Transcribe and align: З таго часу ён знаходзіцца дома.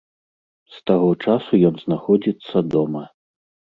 З 0.77 0.79
таго 0.91 1.11
часу 1.27 1.51
ён 1.71 1.75
знаходзіцца 1.85 2.57
дома. 2.77 3.03